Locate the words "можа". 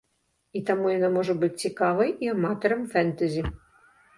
1.17-1.35